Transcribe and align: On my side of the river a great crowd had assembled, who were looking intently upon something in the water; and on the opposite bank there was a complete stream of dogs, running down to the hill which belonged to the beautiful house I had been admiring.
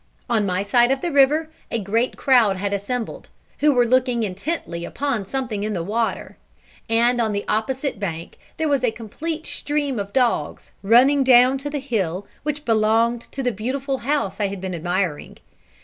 On 0.27 0.47
my 0.47 0.63
side 0.63 0.89
of 0.89 1.01
the 1.01 1.11
river 1.11 1.51
a 1.69 1.77
great 1.77 2.17
crowd 2.17 2.57
had 2.57 2.73
assembled, 2.73 3.29
who 3.59 3.71
were 3.71 3.85
looking 3.85 4.23
intently 4.23 4.83
upon 4.83 5.27
something 5.27 5.63
in 5.63 5.73
the 5.73 5.83
water; 5.83 6.37
and 6.89 7.21
on 7.21 7.33
the 7.33 7.45
opposite 7.47 7.99
bank 7.99 8.39
there 8.57 8.67
was 8.67 8.83
a 8.83 8.89
complete 8.89 9.45
stream 9.45 9.99
of 9.99 10.11
dogs, 10.11 10.71
running 10.81 11.23
down 11.23 11.59
to 11.59 11.69
the 11.69 11.77
hill 11.77 12.25
which 12.41 12.65
belonged 12.65 13.21
to 13.21 13.43
the 13.43 13.51
beautiful 13.51 13.99
house 13.99 14.39
I 14.39 14.47
had 14.47 14.59
been 14.59 14.73
admiring. 14.73 15.37